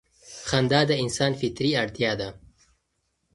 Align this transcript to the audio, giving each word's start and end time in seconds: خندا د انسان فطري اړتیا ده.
خندا 0.49 0.81
د 0.89 0.91
انسان 1.03 1.31
فطري 1.41 1.71
اړتیا 1.83 2.11
ده. 2.19 2.29